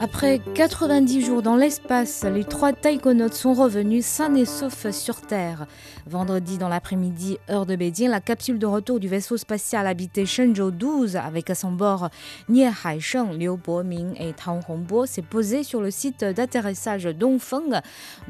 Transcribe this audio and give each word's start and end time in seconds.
Après 0.00 0.40
90 0.54 1.24
jours 1.24 1.40
dans 1.40 1.54
l'espace, 1.54 2.24
les 2.24 2.42
trois 2.42 2.72
taïkonautes 2.72 3.34
sont 3.34 3.54
revenus 3.54 4.04
sains 4.04 4.34
et 4.34 4.44
saufs 4.44 4.90
sur 4.90 5.20
Terre. 5.20 5.66
Vendredi 6.06 6.58
dans 6.58 6.68
l'après-midi, 6.68 7.38
heure 7.48 7.64
de 7.64 7.76
Beijing, 7.76 8.08
la 8.08 8.20
capsule 8.20 8.58
de 8.58 8.66
retour 8.66 8.98
du 8.98 9.06
vaisseau 9.06 9.36
spatial 9.36 9.86
habité 9.86 10.26
Shenzhou 10.26 10.72
12 10.72 11.14
avec 11.16 11.48
à 11.48 11.54
son 11.54 11.70
bord 11.70 12.10
Nie 12.48 12.66
Haisheng, 12.84 13.38
Liu 13.38 13.56
Boming 13.56 14.14
et 14.18 14.32
Tang 14.32 14.60
Hongbo 14.68 15.06
s'est 15.06 15.22
posée 15.22 15.62
sur 15.62 15.80
le 15.80 15.92
site 15.92 16.24
d'atterrissage 16.24 17.04
Dongfeng 17.04 17.80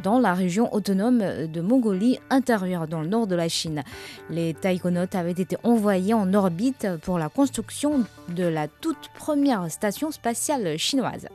dans 0.02 0.18
la 0.18 0.34
région 0.34 0.72
autonome 0.72 1.46
de 1.46 1.60
Mongolie 1.62 2.18
intérieure 2.28 2.86
dans 2.86 3.00
le 3.00 3.08
nord 3.08 3.26
de 3.26 3.36
la 3.36 3.48
Chine. 3.48 3.82
Les 4.28 4.52
taïkonautes 4.52 5.14
avaient 5.14 5.32
été 5.32 5.56
envoyés 5.62 6.14
en 6.14 6.34
orbite 6.34 6.86
pour 7.02 7.18
la 7.18 7.30
construction 7.30 8.04
de 8.28 8.44
la 8.44 8.68
toute 8.68 9.08
première 9.18 9.70
station 9.70 10.10
spatiale 10.10 10.76
chinoise. 10.76 11.26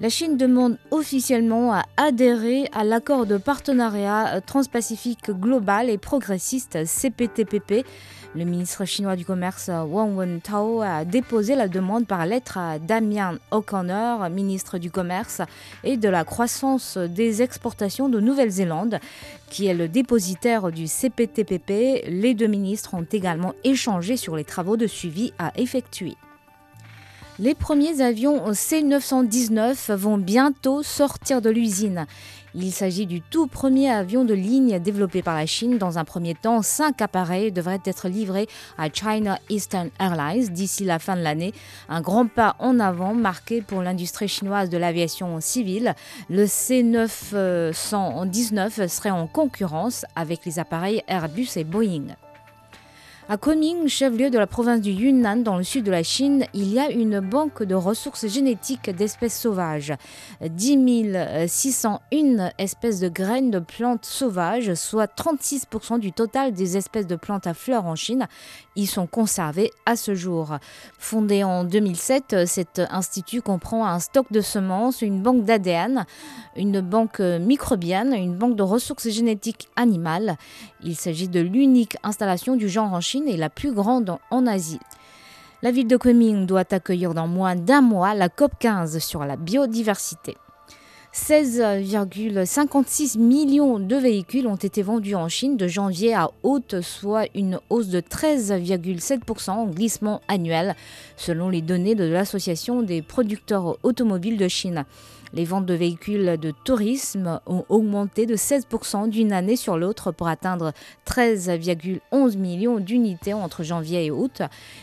La 0.00 0.08
Chine 0.08 0.36
demande 0.36 0.76
officiellement 0.90 1.72
à 1.72 1.84
adhérer 1.96 2.68
à 2.72 2.82
l'accord 2.82 3.26
de 3.26 3.36
partenariat 3.36 4.40
transpacifique 4.40 5.30
global 5.30 5.88
et 5.88 5.98
progressiste 5.98 6.84
CPTPP. 6.84 7.86
Le 8.34 8.44
ministre 8.44 8.84
chinois 8.84 9.14
du 9.14 9.24
Commerce 9.24 9.68
Wang 9.68 10.16
Wentao 10.16 10.82
a 10.82 11.04
déposé 11.04 11.54
la 11.54 11.68
demande 11.68 12.08
par 12.08 12.26
lettre 12.26 12.58
à 12.58 12.80
Damien 12.80 13.38
O'Connor, 13.52 14.28
ministre 14.30 14.78
du 14.78 14.90
Commerce 14.90 15.40
et 15.84 15.96
de 15.96 16.08
la 16.08 16.24
croissance 16.24 16.98
des 16.98 17.42
exportations 17.42 18.08
de 18.08 18.18
Nouvelle-Zélande, 18.18 18.98
qui 19.48 19.66
est 19.66 19.74
le 19.74 19.86
dépositaire 19.86 20.72
du 20.72 20.88
CPTPP. 20.88 22.04
Les 22.08 22.34
deux 22.34 22.48
ministres 22.48 22.94
ont 22.94 23.06
également 23.12 23.54
échangé 23.62 24.16
sur 24.16 24.34
les 24.34 24.44
travaux 24.44 24.76
de 24.76 24.88
suivi 24.88 25.32
à 25.38 25.52
effectuer. 25.56 26.16
Les 27.40 27.56
premiers 27.56 28.00
avions 28.00 28.54
C-919 28.54 29.92
vont 29.94 30.18
bientôt 30.18 30.84
sortir 30.84 31.42
de 31.42 31.50
l'usine. 31.50 32.06
Il 32.54 32.70
s'agit 32.70 33.06
du 33.06 33.22
tout 33.22 33.48
premier 33.48 33.90
avion 33.90 34.24
de 34.24 34.34
ligne 34.34 34.78
développé 34.78 35.20
par 35.20 35.34
la 35.34 35.44
Chine. 35.44 35.76
Dans 35.76 35.98
un 35.98 36.04
premier 36.04 36.36
temps, 36.36 36.62
cinq 36.62 37.02
appareils 37.02 37.50
devraient 37.50 37.80
être 37.84 38.08
livrés 38.08 38.46
à 38.78 38.88
China 38.88 39.40
Eastern 39.50 39.90
Airlines 39.98 40.50
d'ici 40.50 40.84
la 40.84 41.00
fin 41.00 41.16
de 41.16 41.22
l'année. 41.22 41.52
Un 41.88 42.02
grand 42.02 42.28
pas 42.28 42.54
en 42.60 42.78
avant 42.78 43.14
marqué 43.14 43.62
pour 43.62 43.82
l'industrie 43.82 44.28
chinoise 44.28 44.70
de 44.70 44.78
l'aviation 44.78 45.40
civile. 45.40 45.96
Le 46.30 46.46
C-919 46.46 48.86
serait 48.86 49.10
en 49.10 49.26
concurrence 49.26 50.04
avec 50.14 50.46
les 50.46 50.60
appareils 50.60 51.02
Airbus 51.08 51.48
et 51.56 51.64
Boeing. 51.64 52.14
À 53.26 53.38
Kunming, 53.38 53.88
chef-lieu 53.88 54.28
de 54.28 54.38
la 54.38 54.46
province 54.46 54.82
du 54.82 54.90
Yunnan 54.90 55.38
dans 55.38 55.56
le 55.56 55.62
sud 55.62 55.86
de 55.86 55.90
la 55.90 56.02
Chine, 56.02 56.44
il 56.52 56.70
y 56.70 56.78
a 56.78 56.90
une 56.90 57.20
banque 57.20 57.62
de 57.62 57.74
ressources 57.74 58.26
génétiques 58.26 58.90
d'espèces 58.90 59.40
sauvages. 59.40 59.94
10 60.42 61.16
601 61.46 62.50
espèces 62.58 63.00
de 63.00 63.08
graines 63.08 63.50
de 63.50 63.60
plantes 63.60 64.04
sauvages, 64.04 64.74
soit 64.74 65.10
36% 65.10 66.00
du 66.00 66.12
total 66.12 66.52
des 66.52 66.76
espèces 66.76 67.06
de 67.06 67.16
plantes 67.16 67.46
à 67.46 67.54
fleurs 67.54 67.86
en 67.86 67.94
Chine, 67.94 68.28
y 68.76 68.84
sont 68.84 69.06
conservées 69.06 69.70
à 69.86 69.96
ce 69.96 70.14
jour. 70.14 70.58
Fondé 70.98 71.44
en 71.44 71.64
2007, 71.64 72.46
cet 72.46 72.82
institut 72.90 73.40
comprend 73.40 73.86
un 73.86 74.00
stock 74.00 74.30
de 74.32 74.42
semences, 74.42 75.00
une 75.00 75.22
banque 75.22 75.44
d'ADN, 75.44 76.04
une 76.56 76.82
banque 76.82 77.20
microbienne, 77.20 78.12
une 78.12 78.36
banque 78.36 78.56
de 78.56 78.62
ressources 78.62 79.08
génétiques 79.08 79.70
animales. 79.76 80.36
Il 80.82 80.94
s'agit 80.94 81.28
de 81.28 81.40
l'unique 81.40 81.96
installation 82.02 82.54
du 82.56 82.68
genre 82.68 82.92
en 82.92 83.00
Chine 83.00 83.13
et 83.26 83.36
la 83.36 83.50
plus 83.50 83.72
grande 83.72 84.16
en 84.30 84.46
Asie. 84.46 84.80
La 85.62 85.70
ville 85.70 85.86
de 85.86 85.96
Kunming 85.96 86.46
doit 86.46 86.72
accueillir 86.72 87.14
dans 87.14 87.26
moins 87.26 87.56
d'un 87.56 87.80
mois 87.80 88.14
la 88.14 88.28
COP 88.28 88.52
15 88.58 88.98
sur 88.98 89.24
la 89.24 89.36
biodiversité. 89.36 90.36
16,56 91.14 93.18
millions 93.18 93.78
de 93.78 93.94
véhicules 93.94 94.48
ont 94.48 94.56
été 94.56 94.82
vendus 94.82 95.14
en 95.14 95.28
Chine 95.28 95.56
de 95.56 95.68
janvier 95.68 96.12
à 96.12 96.32
août, 96.42 96.80
soit 96.80 97.26
une 97.36 97.60
hausse 97.70 97.86
de 97.86 98.00
13,7% 98.00 99.50
en 99.52 99.66
glissement 99.66 100.22
annuel, 100.26 100.74
selon 101.16 101.50
les 101.50 101.62
données 101.62 101.94
de 101.94 102.02
l'Association 102.02 102.82
des 102.82 103.00
producteurs 103.00 103.78
automobiles 103.84 104.38
de 104.38 104.48
Chine. 104.48 104.86
Les 105.34 105.44
ventes 105.44 105.66
de 105.66 105.74
véhicules 105.74 106.38
de 106.38 106.52
tourisme 106.64 107.40
ont 107.46 107.64
augmenté 107.68 108.24
de 108.24 108.36
16% 108.36 109.08
d'une 109.08 109.32
année 109.32 109.56
sur 109.56 109.76
l'autre 109.76 110.12
pour 110.12 110.28
atteindre 110.28 110.72
13,11 111.08 112.38
millions 112.38 112.78
d'unités 112.78 113.34
entre 113.34 113.64
janvier 113.64 114.06
et 114.06 114.10
août. 114.12 114.42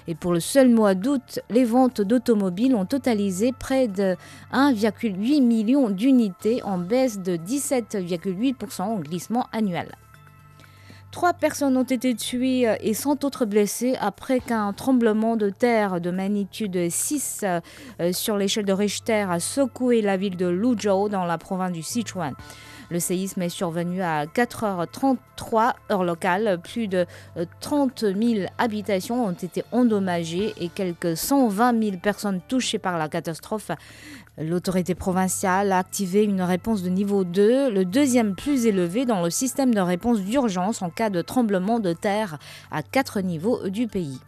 Et 0.09 0.15
pour 0.15 0.33
le 0.33 0.41
seul 0.41 0.67
mois 0.67 0.93
d'août, 0.93 1.39
les 1.49 1.63
ventes 1.63 2.01
d'automobiles 2.01 2.75
ont 2.75 2.85
totalisé 2.85 3.53
près 3.57 3.87
de 3.87 4.17
1,8 4.51 5.41
million 5.41 5.89
d'unités 5.89 6.61
en 6.63 6.77
baisse 6.77 7.19
de 7.19 7.37
17,8% 7.37 8.81
en 8.81 8.99
glissement 8.99 9.47
annuel. 9.53 9.95
Trois 11.11 11.33
personnes 11.33 11.75
ont 11.75 11.83
été 11.83 12.15
tuées 12.15 12.73
et 12.79 12.93
100 12.93 13.25
autres 13.25 13.45
blessées 13.45 13.95
après 13.99 14.39
qu'un 14.39 14.71
tremblement 14.71 15.35
de 15.35 15.49
terre 15.49 15.99
de 15.99 16.09
magnitude 16.09 16.89
6 16.89 17.43
sur 18.13 18.37
l'échelle 18.37 18.65
de 18.65 18.73
Richter 18.73 19.25
a 19.29 19.39
secoué 19.39 20.01
la 20.01 20.15
ville 20.15 20.37
de 20.37 20.47
Luzhou 20.47 21.09
dans 21.09 21.25
la 21.25 21.37
province 21.37 21.73
du 21.73 21.83
Sichuan. 21.83 22.33
Le 22.91 22.99
séisme 22.99 23.41
est 23.41 23.47
survenu 23.47 24.01
à 24.01 24.25
4h33 24.25 25.75
heure 25.89 26.03
locale. 26.03 26.59
Plus 26.61 26.89
de 26.89 27.05
30 27.61 28.01
000 28.01 28.47
habitations 28.57 29.25
ont 29.25 29.31
été 29.31 29.63
endommagées 29.71 30.53
et 30.59 30.67
quelques 30.67 31.15
120 31.15 31.81
000 31.81 31.97
personnes 32.03 32.41
touchées 32.49 32.79
par 32.79 32.97
la 32.97 33.07
catastrophe. 33.07 33.71
L'autorité 34.37 34.93
provinciale 34.93 35.71
a 35.71 35.77
activé 35.77 36.25
une 36.25 36.41
réponse 36.41 36.83
de 36.83 36.89
niveau 36.89 37.23
2, 37.23 37.71
le 37.71 37.85
deuxième 37.85 38.35
plus 38.35 38.65
élevé 38.65 39.05
dans 39.05 39.23
le 39.23 39.29
système 39.29 39.73
de 39.73 39.79
réponse 39.79 40.19
d'urgence 40.19 40.81
en 40.81 40.89
cas 40.89 41.09
de 41.09 41.21
tremblement 41.21 41.79
de 41.79 41.93
terre 41.93 42.39
à 42.71 42.83
quatre 42.83 43.21
niveaux 43.21 43.69
du 43.69 43.87
pays. 43.87 44.19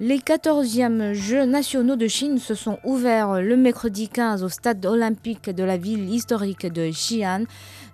Les 0.00 0.18
14e 0.18 1.12
Jeux 1.12 1.44
nationaux 1.44 1.96
de 1.96 2.08
Chine 2.08 2.38
se 2.38 2.54
sont 2.54 2.78
ouverts 2.82 3.42
le 3.42 3.56
mercredi 3.58 4.08
15 4.08 4.42
au 4.42 4.48
stade 4.48 4.84
olympique 4.86 5.50
de 5.50 5.62
la 5.62 5.76
ville 5.76 6.12
historique 6.12 6.66
de 6.66 6.88
Xi'an. 6.88 7.44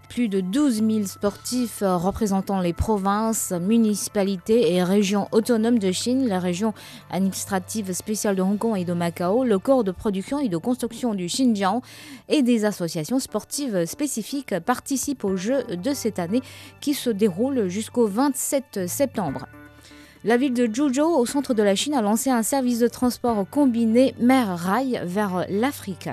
Plus 0.08 0.28
de 0.28 0.40
12 0.40 0.76
000 0.76 1.06
sportifs 1.06 1.82
représentant 1.82 2.60
les 2.60 2.72
provinces, 2.72 3.52
municipalités 3.52 4.72
et 4.72 4.82
régions 4.82 5.26
autonomes 5.32 5.80
de 5.80 5.90
Chine, 5.90 6.28
la 6.28 6.38
région 6.38 6.72
administrative 7.10 7.92
spéciale 7.92 8.36
de 8.36 8.42
Hong 8.42 8.58
Kong 8.58 8.78
et 8.78 8.84
de 8.84 8.94
Macao, 8.94 9.44
le 9.44 9.58
corps 9.58 9.84
de 9.84 9.90
production 9.90 10.38
et 10.38 10.48
de 10.48 10.56
construction 10.56 11.14
du 11.14 11.26
Xinjiang 11.26 11.82
et 12.28 12.42
des 12.42 12.64
associations 12.64 13.18
sportives 13.18 13.84
spécifiques 13.86 14.58
participent 14.60 15.24
aux 15.24 15.36
Jeux 15.36 15.64
de 15.64 15.92
cette 15.92 16.20
année 16.20 16.42
qui 16.80 16.94
se 16.94 17.10
déroulent 17.10 17.68
jusqu'au 17.68 18.06
27 18.06 18.88
septembre. 18.88 19.46
La 20.24 20.36
ville 20.36 20.52
de 20.52 20.66
Zhuzhou, 20.66 21.14
au 21.14 21.26
centre 21.26 21.54
de 21.54 21.62
la 21.62 21.76
Chine, 21.76 21.94
a 21.94 22.02
lancé 22.02 22.28
un 22.28 22.42
service 22.42 22.80
de 22.80 22.88
transport 22.88 23.46
combiné 23.48 24.16
mer-rail 24.18 25.00
vers 25.04 25.46
l'Afrique. 25.48 26.08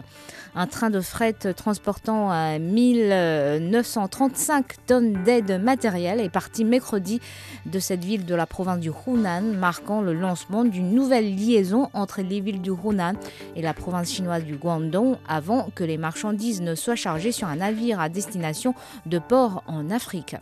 Un 0.54 0.68
train 0.68 0.92
de 0.92 1.02
fret 1.02 1.34
transportant 1.34 2.30
1935 2.60 4.86
tonnes 4.86 5.24
d'aide 5.24 5.60
matérielle 5.60 6.22
est 6.22 6.30
parti 6.30 6.66
mercredi 6.66 7.20
de 7.66 7.80
cette 7.80 8.06
ville 8.06 8.26
de 8.26 8.36
la 8.36 8.46
province 8.46 8.80
du 8.80 8.92
Hunan, 9.08 9.42
marquant 9.58 10.02
le 10.02 10.14
lancement 10.14 10.66
d'une 10.66 10.94
nouvelle 10.94 11.36
liaison 11.36 11.90
entre 11.94 12.22
les 12.22 12.42
villes 12.42 12.62
du 12.62 12.72
Hunan 12.72 13.16
et 13.56 13.64
la 13.64 13.74
province 13.74 14.14
chinoise 14.14 14.44
du 14.44 14.56
Guangdong 14.56 15.18
avant 15.28 15.72
que 15.74 15.84
les 15.84 15.98
marchandises 15.98 16.62
ne 16.62 16.76
soient 16.76 16.96
chargées 16.96 17.32
sur 17.32 17.48
un 17.48 17.56
navire 17.56 18.00
à 18.00 18.08
destination 18.08 18.76
de 19.08 19.18
port 19.18 19.64
en 19.66 19.90
Afrique. 19.90 20.36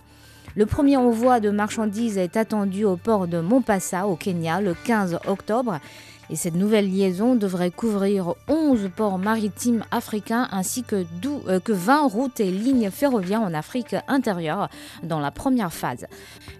Le 0.56 0.68
premier 0.68 0.98
envoi 0.98 1.40
de 1.40 1.50
marchandises 1.50 2.20
est 2.20 2.38
attendu 2.38 2.86
au 2.86 2.96
port 2.96 3.28
de 3.28 3.40
Mombasa, 3.40 4.06
au 4.06 4.16
Kenya, 4.16 4.62
le 4.62 4.76
15 4.76 5.18
octobre. 5.28 5.80
Et 6.30 6.36
cette 6.36 6.56
nouvelle 6.56 6.90
liaison 6.90 7.36
devrait 7.36 7.72
couvrir 7.72 8.34
11 8.48 8.90
ports 8.96 9.18
maritimes 9.18 9.84
africains 9.92 10.48
ainsi 10.52 10.84
que, 10.84 11.06
euh, 11.48 11.60
que 11.60 11.74
20 11.74 12.08
routes 12.08 12.40
et 12.40 12.50
lignes 12.50 12.90
ferroviaires 12.92 13.42
en 13.42 13.54
Afrique 13.54 13.96
intérieure 14.08 14.70
dans 15.04 15.20
la 15.20 15.32
première 15.32 15.74
phase. 15.74 16.06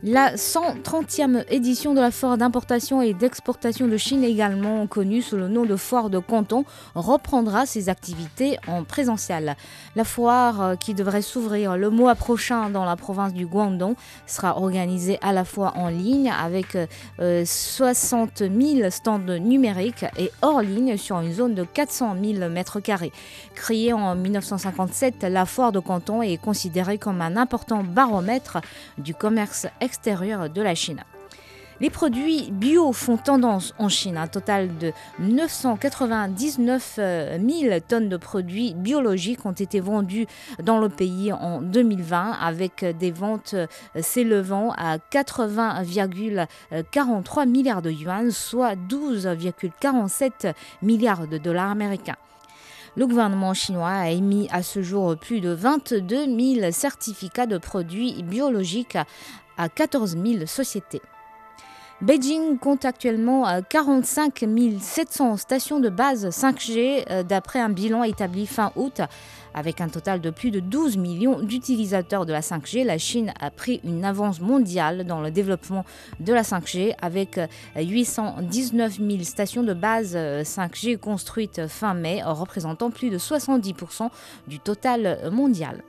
La 0.04 0.36
130e 0.36 1.46
édition 1.50 1.94
de 1.94 2.02
la 2.02 2.12
foire 2.12 2.38
d'importation 2.38 3.02
et 3.02 3.14
d'exportation 3.14 3.88
de 3.88 3.98
Chine, 3.98 4.24
également 4.24 4.86
connue 4.88 5.22
sous 5.22 5.38
le 5.38 5.48
nom 5.48 5.66
de 5.66 5.76
foire 5.76 6.10
de 6.10 6.20
Canton, 6.20 6.66
reprendra 6.94 7.66
ses 7.66 7.90
activités 7.90 8.58
en 8.68 8.84
présentiel. 8.84 9.56
La 9.96 10.04
foire, 10.04 10.62
euh, 10.62 10.76
qui 10.76 10.94
devrait 10.94 11.22
s'ouvrir 11.22 11.78
le 11.78 11.90
mois 11.90 12.16
prochain 12.16 12.70
dans 12.70 12.86
la 12.86 12.96
province 12.96 13.34
du 13.34 13.46
Guangdong, 13.46 13.96
sera 14.28 14.58
organisée 14.58 15.18
à 15.22 15.32
la 15.32 15.46
fois 15.46 15.74
en 15.78 15.88
ligne 15.88 16.32
avec 16.32 16.78
60 17.18 18.42
euh, 18.42 18.50
000 18.78 18.90
stands 18.90 19.20
numériques 19.54 20.06
et 20.18 20.32
hors 20.42 20.62
ligne 20.62 20.98
sur 20.98 21.20
une 21.20 21.32
zone 21.32 21.54
de 21.54 21.64
400 21.64 22.16
000 22.22 22.50
mètres 22.50 22.80
carrés. 22.80 23.12
Créée 23.54 23.94
en 23.94 24.16
1957, 24.16 25.24
la 25.30 25.46
foire 25.46 25.72
de 25.72 25.80
Canton 25.80 26.24
est 26.24 26.38
considérée 26.38 26.98
comme 26.98 27.22
un 27.22 27.38
important 27.38 27.84
baromètre 27.84 28.58
du 28.98 29.14
commerce 29.14 29.68
extérieur 29.80 30.50
de 30.50 30.62
la 30.62 30.74
Chine. 30.74 31.04
Les 31.84 31.90
produits 31.90 32.50
bio 32.50 32.94
font 32.94 33.18
tendance 33.18 33.74
en 33.78 33.90
Chine. 33.90 34.16
Un 34.16 34.28
total 34.28 34.78
de 34.78 34.94
999 35.20 36.94
000 36.96 37.00
euh, 37.00 37.80
tonnes 37.86 38.08
de 38.08 38.16
produits 38.16 38.74
biologiques 38.74 39.46
ont 39.46 39.52
été 39.52 39.82
vendus 39.82 40.26
dans 40.64 40.80
le 40.80 40.88
pays 40.88 41.34
en 41.34 41.62
2020 41.62 42.38
avec 42.42 42.86
des 42.86 43.12
ventes 43.12 43.56
euh, 43.56 43.68
s'élevant 44.00 44.72
à 44.78 44.98
80,43 44.98 47.50
milliards 47.50 47.82
de 47.82 47.92
yuan, 47.92 48.32
soit 48.32 48.76
12,47 48.76 50.54
milliards 50.84 51.28
de 51.28 51.38
dollars 51.38 51.72
américains. 51.72 52.16
Le 52.96 53.08
gouvernement 53.08 53.54
chinois 53.54 53.90
a 53.90 54.10
émis 54.10 54.48
à 54.54 54.64
ce 54.64 54.82
jour 54.82 55.18
plus 55.18 55.42
de 55.42 55.50
22 55.50 56.28
000 56.62 56.72
certificats 56.72 57.46
de 57.46 57.58
produits 57.58 58.24
biologiques 58.24 58.98
à 59.58 59.68
14 59.68 60.16
000 60.16 60.46
sociétés. 60.46 61.02
Beijing 62.04 62.58
compte 62.58 62.84
actuellement 62.84 63.46
45 63.70 64.44
euh, 64.44 64.78
700 64.78 65.38
stations 65.38 65.80
de 65.80 65.88
base 65.88 66.28
5G 66.28 67.06
euh, 67.10 67.24
d'après 67.24 67.62
un 67.62 67.70
bilan 67.70 68.04
établi 68.04 68.46
fin 68.46 68.74
août. 68.76 69.00
Avec 69.54 69.80
un 69.80 69.88
total 69.88 70.20
de 70.20 70.30
plus 70.30 70.52
de 70.52 70.60
12 70.60 70.98
millions 70.98 71.40
d'utilisateurs 71.40 72.26
de 72.26 72.34
la 72.34 72.42
5G, 72.42 72.84
la 72.84 72.98
Chine 72.98 73.32
a 73.40 73.50
pris 73.52 73.80
une 73.86 74.04
avance 74.04 74.42
mondiale 74.42 75.06
dans 75.06 75.22
le 75.22 75.32
développement 75.32 75.86
de 76.20 76.34
la 76.34 76.42
5G 76.42 76.94
avec 77.02 77.40
819 77.78 79.00
euh, 79.00 79.10
000 79.10 79.24
stations 79.24 79.64
de 79.64 79.74
base 79.74 80.14
5G 80.14 80.98
construites 80.98 81.68
fin 81.68 81.94
mai, 81.94 82.22
représentant 82.22 82.92
plus 82.92 83.12
de 83.12 83.18
70% 83.18 84.10
du 84.48 84.60
total 84.60 85.30
mondial. 85.32 85.82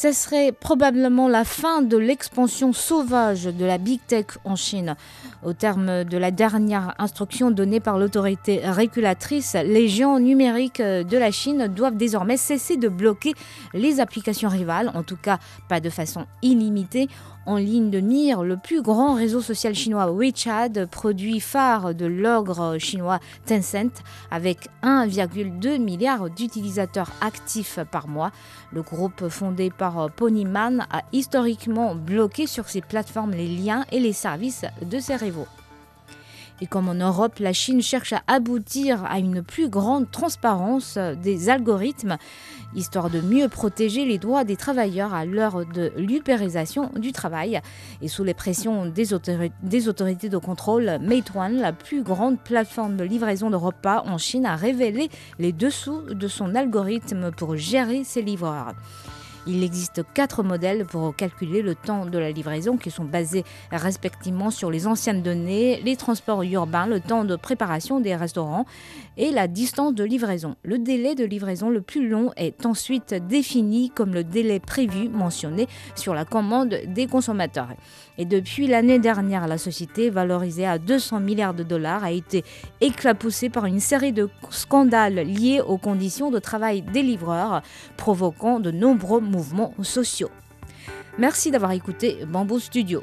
Ce 0.00 0.12
serait 0.12 0.52
probablement 0.52 1.26
la 1.26 1.42
fin 1.42 1.82
de 1.82 1.96
l'expansion 1.96 2.72
sauvage 2.72 3.46
de 3.46 3.64
la 3.64 3.78
Big 3.78 3.98
Tech 4.06 4.26
en 4.44 4.54
Chine. 4.54 4.94
Au 5.44 5.54
terme 5.54 6.04
de 6.04 6.16
la 6.16 6.30
dernière 6.30 6.94
instruction 6.98 7.50
donnée 7.50 7.80
par 7.80 7.98
l'autorité 7.98 8.60
régulatrice, 8.62 9.56
les 9.64 9.88
géants 9.88 10.20
numériques 10.20 10.80
de 10.80 11.18
la 11.18 11.32
Chine 11.32 11.66
doivent 11.66 11.96
désormais 11.96 12.36
cesser 12.36 12.76
de 12.76 12.88
bloquer 12.88 13.34
les 13.74 13.98
applications 13.98 14.48
rivales, 14.48 14.92
en 14.94 15.02
tout 15.02 15.16
cas 15.16 15.40
pas 15.68 15.80
de 15.80 15.90
façon 15.90 16.26
illimitée, 16.42 17.08
en 17.48 17.56
ligne 17.56 17.88
de 17.88 18.00
mire 18.00 18.42
le 18.42 18.58
plus 18.58 18.82
grand 18.82 19.14
réseau 19.14 19.40
social 19.40 19.74
chinois 19.74 20.12
WeChat, 20.12 20.86
produit 20.90 21.40
phare 21.40 21.94
de 21.94 22.04
l'ogre 22.04 22.76
chinois 22.78 23.20
Tencent, 23.46 24.02
avec 24.30 24.68
1,2 24.82 25.78
milliard 25.78 26.28
d'utilisateurs 26.28 27.10
actifs 27.22 27.78
par 27.90 28.06
mois. 28.06 28.32
Le 28.70 28.82
groupe 28.82 29.28
fondé 29.30 29.70
par 29.70 29.87
Ponyman 30.16 30.86
a 30.90 31.02
historiquement 31.12 31.94
bloqué 31.94 32.46
sur 32.46 32.68
ses 32.68 32.80
plateformes 32.80 33.32
les 33.32 33.48
liens 33.48 33.84
et 33.92 34.00
les 34.00 34.12
services 34.12 34.64
de 34.82 34.98
ses 34.98 35.16
rivaux. 35.16 35.48
Et 36.60 36.66
comme 36.66 36.88
en 36.88 36.94
Europe, 36.94 37.38
la 37.38 37.52
Chine 37.52 37.82
cherche 37.82 38.12
à 38.12 38.22
aboutir 38.26 39.04
à 39.04 39.18
une 39.18 39.42
plus 39.42 39.68
grande 39.68 40.10
transparence 40.10 40.98
des 41.22 41.50
algorithmes, 41.50 42.16
histoire 42.74 43.10
de 43.10 43.20
mieux 43.20 43.48
protéger 43.48 44.04
les 44.04 44.18
droits 44.18 44.42
des 44.42 44.56
travailleurs 44.56 45.14
à 45.14 45.24
l'heure 45.24 45.64
de 45.64 45.92
l'upérisation 45.96 46.90
du 46.96 47.12
travail. 47.12 47.60
Et 48.02 48.08
sous 48.08 48.24
les 48.24 48.34
pressions 48.34 48.86
des, 48.86 49.12
autorités 49.88 50.28
de 50.28 50.38
contrôle, 50.38 50.98
Meituan, 51.00 51.50
la 51.50 51.72
plus 51.72 52.02
grande 52.02 52.40
plateforme 52.40 52.96
de 52.96 53.04
livraison 53.04 53.50
de 53.50 53.56
repas 53.56 54.02
en 54.06 54.18
Chine, 54.18 54.46
a 54.46 54.56
révélé 54.56 55.10
les 55.38 55.52
dessous 55.52 56.02
de 56.10 56.26
son 56.26 56.56
algorithme 56.56 57.30
pour 57.30 57.56
gérer 57.56 58.02
ses 58.02 58.22
livreurs. 58.22 58.74
Il 59.46 59.62
existe 59.62 60.02
quatre 60.14 60.42
modèles 60.42 60.84
pour 60.84 61.14
calculer 61.14 61.62
le 61.62 61.74
temps 61.74 62.06
de 62.06 62.18
la 62.18 62.30
livraison 62.30 62.76
qui 62.76 62.90
sont 62.90 63.04
basés 63.04 63.44
respectivement 63.70 64.50
sur 64.50 64.70
les 64.70 64.86
anciennes 64.86 65.22
données, 65.22 65.80
les 65.82 65.96
transports 65.96 66.42
urbains, 66.42 66.86
le 66.86 67.00
temps 67.00 67.24
de 67.24 67.36
préparation 67.36 68.00
des 68.00 68.14
restaurants 68.14 68.66
et 69.16 69.30
la 69.30 69.48
distance 69.48 69.94
de 69.94 70.04
livraison. 70.04 70.56
Le 70.62 70.78
délai 70.78 71.14
de 71.14 71.24
livraison 71.24 71.70
le 71.70 71.80
plus 71.80 72.08
long 72.08 72.30
est 72.36 72.66
ensuite 72.66 73.14
défini 73.14 73.90
comme 73.90 74.14
le 74.14 74.24
délai 74.24 74.60
prévu 74.60 75.08
mentionné 75.08 75.66
sur 75.94 76.14
la 76.14 76.24
commande 76.24 76.78
des 76.86 77.06
consommateurs. 77.06 77.68
Et 78.18 78.24
depuis 78.24 78.66
l'année 78.66 78.98
dernière, 78.98 79.46
la 79.46 79.58
société, 79.58 80.10
valorisée 80.10 80.66
à 80.66 80.78
200 80.78 81.20
milliards 81.20 81.54
de 81.54 81.62
dollars, 81.62 82.04
a 82.04 82.10
été 82.10 82.44
éclapoussée 82.80 83.48
par 83.48 83.66
une 83.66 83.80
série 83.80 84.12
de 84.12 84.28
scandales 84.50 85.14
liés 85.14 85.60
aux 85.60 85.78
conditions 85.78 86.30
de 86.30 86.38
travail 86.38 86.82
des 86.82 87.02
livreurs, 87.02 87.62
provoquant 87.96 88.60
de 88.60 88.70
nombreux 88.70 89.20
mouvements 89.28 89.74
sociaux. 89.82 90.30
Merci 91.18 91.50
d'avoir 91.50 91.72
écouté 91.72 92.24
Bamboo 92.26 92.58
Studio. 92.58 93.02